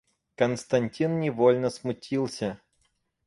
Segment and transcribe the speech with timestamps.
[0.35, 2.59] Константин невольно смутился.